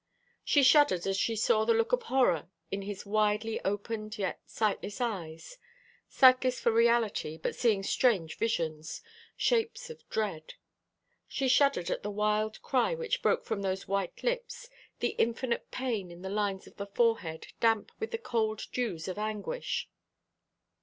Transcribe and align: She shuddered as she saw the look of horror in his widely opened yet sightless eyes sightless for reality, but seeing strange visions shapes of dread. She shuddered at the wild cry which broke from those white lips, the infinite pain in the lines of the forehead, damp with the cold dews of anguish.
She 0.43 0.63
shuddered 0.63 1.05
as 1.05 1.15
she 1.15 1.35
saw 1.35 1.63
the 1.63 1.75
look 1.75 1.91
of 1.93 2.01
horror 2.01 2.49
in 2.71 2.81
his 2.81 3.05
widely 3.05 3.63
opened 3.63 4.17
yet 4.17 4.41
sightless 4.47 4.99
eyes 4.99 5.59
sightless 6.09 6.59
for 6.59 6.71
reality, 6.71 7.37
but 7.37 7.53
seeing 7.55 7.83
strange 7.83 8.35
visions 8.39 9.03
shapes 9.37 9.91
of 9.91 10.01
dread. 10.09 10.55
She 11.27 11.47
shuddered 11.47 11.91
at 11.91 12.01
the 12.01 12.09
wild 12.09 12.63
cry 12.63 12.95
which 12.95 13.21
broke 13.21 13.45
from 13.45 13.61
those 13.61 13.87
white 13.87 14.23
lips, 14.23 14.71
the 15.01 15.09
infinite 15.19 15.69
pain 15.69 16.09
in 16.09 16.23
the 16.23 16.31
lines 16.31 16.65
of 16.65 16.77
the 16.77 16.87
forehead, 16.87 17.53
damp 17.59 17.91
with 17.99 18.09
the 18.09 18.17
cold 18.17 18.65
dews 18.73 19.07
of 19.07 19.19
anguish. 19.19 19.87